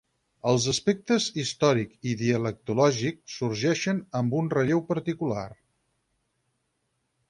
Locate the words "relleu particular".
4.59-5.49